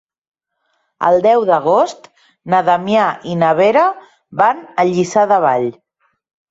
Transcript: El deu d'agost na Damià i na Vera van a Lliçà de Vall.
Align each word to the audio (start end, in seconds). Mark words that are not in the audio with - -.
El 1.09 1.21
deu 1.25 1.45
d'agost 1.49 2.09
na 2.55 2.63
Damià 2.71 3.05
i 3.33 3.37
na 3.45 3.53
Vera 3.63 3.87
van 4.43 4.67
a 4.85 4.89
Lliçà 4.93 5.33
de 5.37 5.41
Vall. 5.49 5.75